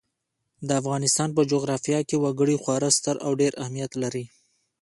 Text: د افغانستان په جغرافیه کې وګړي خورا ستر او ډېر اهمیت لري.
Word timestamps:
د 0.67 0.69
افغانستان 0.81 1.29
په 1.37 1.41
جغرافیه 1.51 1.99
کې 2.09 2.17
وګړي 2.23 2.55
خورا 2.63 2.89
ستر 2.97 3.15
او 3.25 3.31
ډېر 3.41 3.51
اهمیت 3.63 3.91
لري. 4.03 4.25